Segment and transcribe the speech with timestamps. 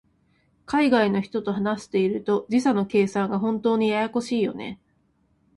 [0.65, 4.79] 海外の人と話していると、時差の計算が本当にややこしいよね。